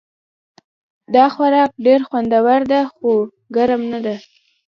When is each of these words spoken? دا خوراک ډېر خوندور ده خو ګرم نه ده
دا 1.15 1.25
خوراک 1.33 1.71
ډېر 1.85 2.01
خوندور 2.07 2.61
ده 2.71 2.81
خو 2.93 3.11
ګرم 3.55 3.81
نه 3.91 3.99
ده 4.05 4.15